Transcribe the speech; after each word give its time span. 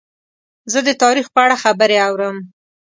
زه 0.71 0.79
د 0.87 0.89
تاریخ 1.03 1.27
په 1.33 1.39
اړه 1.45 1.55
خبرې 1.63 1.97
اورم. 2.07 2.37